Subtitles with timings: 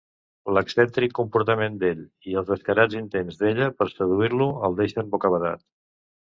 [0.57, 2.01] L'excèntric comportament d'ell
[2.31, 5.65] i els descarats intents d'ella per seduir-lo el deixen bocabadat.